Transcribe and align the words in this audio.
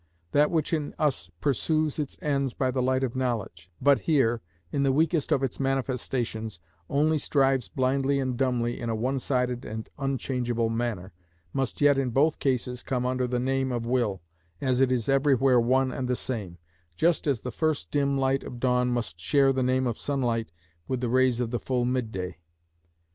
That 0.31 0.49
which 0.49 0.73
in 0.73 0.95
us 0.97 1.29
pursues 1.41 1.99
its 1.99 2.17
ends 2.23 2.55
by 2.55 2.71
the 2.71 2.81
light 2.81 3.03
of 3.03 3.15
knowledge; 3.15 3.69
but 3.79 3.99
here, 3.99 4.41
in 4.71 4.81
the 4.81 4.91
weakest 4.91 5.31
of 5.31 5.43
its 5.43 5.59
manifestations, 5.59 6.59
only 6.89 7.19
strives 7.19 7.67
blindly 7.69 8.19
and 8.19 8.35
dumbly 8.35 8.79
in 8.79 8.89
a 8.89 8.95
one 8.95 9.19
sided 9.19 9.63
and 9.63 9.89
unchangeable 9.99 10.69
manner, 10.71 11.13
must 11.53 11.81
yet 11.81 11.99
in 11.99 12.09
both 12.09 12.39
cases 12.39 12.81
come 12.81 13.05
under 13.05 13.27
the 13.27 13.37
name 13.39 13.71
of 13.71 13.85
will, 13.85 14.23
as 14.59 14.81
it 14.81 14.91
is 14.91 15.07
everywhere 15.07 15.59
one 15.59 15.91
and 15.91 16.07
the 16.07 16.15
same—just 16.15 17.27
as 17.27 17.41
the 17.41 17.51
first 17.51 17.91
dim 17.91 18.17
light 18.17 18.43
of 18.43 18.59
dawn 18.59 18.87
must 18.89 19.19
share 19.19 19.53
the 19.53 19.61
name 19.61 19.85
of 19.85 19.99
sunlight 19.99 20.51
with 20.87 20.99
the 20.99 21.09
rays 21.09 21.39
of 21.39 21.51
the 21.51 21.59
full 21.59 21.85
mid 21.85 22.11
day. 22.11 22.39